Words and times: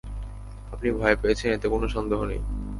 আপনি 0.73 0.87
ভয় 0.91 1.15
পেয়েছেন 1.21 1.49
এতে 1.51 1.67
কোন 1.69 1.83
সন্দেহ 1.95 2.19
নেই! 2.25 2.41